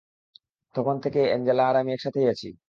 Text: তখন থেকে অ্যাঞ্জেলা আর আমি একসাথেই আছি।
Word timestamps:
তখন 0.75 0.95
থেকে 1.03 1.19
অ্যাঞ্জেলা 1.29 1.63
আর 1.67 1.75
আমি 1.77 1.91
একসাথেই 1.93 2.27
আছি। 2.29 2.47